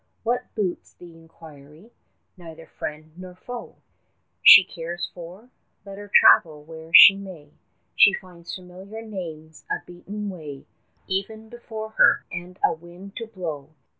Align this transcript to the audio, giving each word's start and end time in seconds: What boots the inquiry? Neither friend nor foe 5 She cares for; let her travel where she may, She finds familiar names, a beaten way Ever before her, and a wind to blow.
What 0.23 0.45
boots 0.55 0.93
the 0.97 1.13
inquiry? 1.15 1.91
Neither 2.35 2.65
friend 2.65 3.11
nor 3.19 3.35
foe 3.35 3.75
5 3.75 3.81
She 4.41 4.63
cares 4.63 5.07
for; 5.13 5.51
let 5.85 5.99
her 5.99 6.07
travel 6.11 6.63
where 6.63 6.91
she 6.91 7.15
may, 7.15 7.51
She 7.95 8.11
finds 8.11 8.55
familiar 8.55 9.03
names, 9.03 9.63
a 9.69 9.85
beaten 9.85 10.31
way 10.31 10.65
Ever 11.07 11.37
before 11.39 11.89
her, 11.99 12.25
and 12.31 12.57
a 12.63 12.73
wind 12.73 13.15
to 13.17 13.27
blow. 13.27 13.75